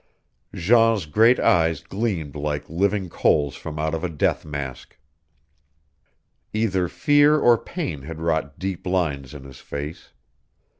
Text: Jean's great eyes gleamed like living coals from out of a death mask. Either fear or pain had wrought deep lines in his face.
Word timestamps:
Jean's 0.55 1.05
great 1.05 1.39
eyes 1.39 1.83
gleamed 1.83 2.35
like 2.35 2.67
living 2.67 3.07
coals 3.07 3.55
from 3.55 3.77
out 3.77 3.93
of 3.93 4.03
a 4.03 4.09
death 4.09 4.43
mask. 4.43 4.97
Either 6.53 6.87
fear 6.87 7.37
or 7.37 7.55
pain 7.55 8.01
had 8.01 8.19
wrought 8.19 8.57
deep 8.57 8.87
lines 8.87 9.35
in 9.35 9.43
his 9.43 9.59
face. 9.59 10.09